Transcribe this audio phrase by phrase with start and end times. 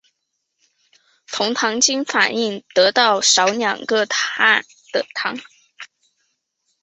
[1.27, 5.37] 酮糖经反应得到少两个碳的糖。